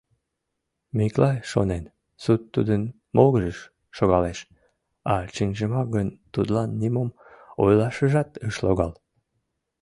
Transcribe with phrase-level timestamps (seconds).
[0.97, 1.83] Миклай шонен,
[2.23, 2.81] суд тудын
[3.15, 3.59] могырыш
[3.97, 4.39] шогалеш,
[5.13, 7.09] а чынжымак гын тудлан нимом
[7.63, 8.93] ойлашыжат ыш логал.